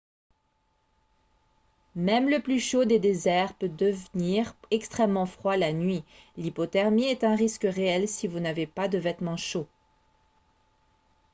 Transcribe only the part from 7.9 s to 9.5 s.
si vous n'avez pas de vêtements